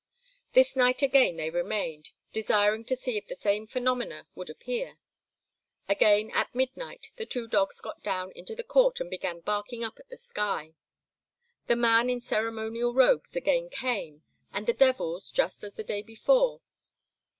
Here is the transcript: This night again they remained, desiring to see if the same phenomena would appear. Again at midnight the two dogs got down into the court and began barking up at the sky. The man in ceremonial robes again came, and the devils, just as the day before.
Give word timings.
This 0.53 0.75
night 0.75 1.03
again 1.03 1.35
they 1.37 1.51
remained, 1.51 2.09
desiring 2.33 2.83
to 2.85 2.95
see 2.95 3.17
if 3.17 3.27
the 3.27 3.35
same 3.35 3.67
phenomena 3.67 4.25
would 4.33 4.49
appear. 4.49 4.97
Again 5.87 6.31
at 6.31 6.55
midnight 6.55 7.11
the 7.17 7.25
two 7.27 7.47
dogs 7.47 7.79
got 7.81 8.01
down 8.01 8.31
into 8.31 8.55
the 8.55 8.63
court 8.63 8.99
and 8.99 9.11
began 9.11 9.41
barking 9.41 9.83
up 9.83 9.99
at 9.99 10.09
the 10.09 10.17
sky. 10.17 10.73
The 11.67 11.75
man 11.75 12.09
in 12.09 12.19
ceremonial 12.19 12.95
robes 12.95 13.35
again 13.35 13.69
came, 13.69 14.23
and 14.51 14.65
the 14.65 14.73
devils, 14.73 15.29
just 15.29 15.63
as 15.63 15.75
the 15.75 15.83
day 15.83 16.01
before. 16.01 16.61